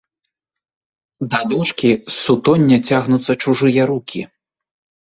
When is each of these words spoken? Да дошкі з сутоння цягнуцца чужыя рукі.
Да 1.35 1.41
дошкі 1.53 1.91
з 1.93 2.13
сутоння 2.25 2.77
цягнуцца 2.89 3.39
чужыя 3.43 3.81
рукі. 3.95 4.21